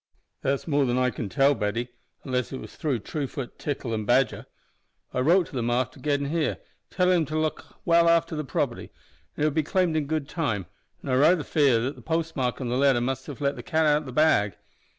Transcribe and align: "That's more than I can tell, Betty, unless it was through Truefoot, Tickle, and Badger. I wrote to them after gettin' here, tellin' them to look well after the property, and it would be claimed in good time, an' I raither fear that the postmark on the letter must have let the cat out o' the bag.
"That's 0.41 0.67
more 0.67 0.85
than 0.85 0.97
I 0.97 1.11
can 1.11 1.29
tell, 1.29 1.53
Betty, 1.53 1.89
unless 2.23 2.51
it 2.51 2.59
was 2.59 2.75
through 2.75 3.01
Truefoot, 3.01 3.59
Tickle, 3.59 3.93
and 3.93 4.07
Badger. 4.07 4.47
I 5.13 5.19
wrote 5.19 5.45
to 5.45 5.53
them 5.55 5.69
after 5.69 5.99
gettin' 5.99 6.29
here, 6.31 6.57
tellin' 6.89 7.17
them 7.17 7.25
to 7.25 7.37
look 7.37 7.75
well 7.85 8.09
after 8.09 8.35
the 8.35 8.43
property, 8.43 8.89
and 9.37 9.43
it 9.43 9.47
would 9.47 9.53
be 9.53 9.61
claimed 9.61 9.95
in 9.95 10.07
good 10.07 10.27
time, 10.27 10.65
an' 11.03 11.09
I 11.09 11.13
raither 11.13 11.43
fear 11.43 11.79
that 11.81 11.95
the 11.95 12.01
postmark 12.01 12.59
on 12.59 12.67
the 12.69 12.77
letter 12.77 12.99
must 12.99 13.27
have 13.27 13.41
let 13.41 13.55
the 13.55 13.61
cat 13.61 13.85
out 13.85 14.01
o' 14.01 14.05
the 14.05 14.11
bag. 14.11 14.55